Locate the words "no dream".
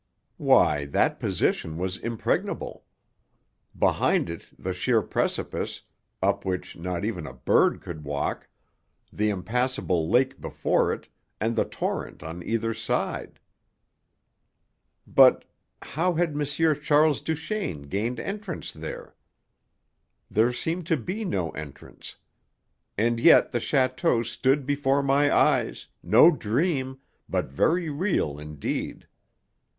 26.01-26.97